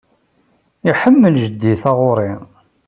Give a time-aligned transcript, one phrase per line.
[0.89, 2.31] Iḥemmel Jeddi taɣuṛi.